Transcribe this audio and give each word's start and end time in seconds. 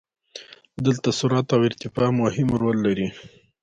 دلته 0.85 1.09
سرعت 1.19 1.47
او 1.55 1.61
ارتفاع 1.69 2.07
مهم 2.21 2.47
رول 2.61 2.77
لري. 2.85 3.07